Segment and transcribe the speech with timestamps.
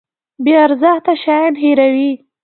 [0.43, 2.11] بې ارزښته شیان هیروي.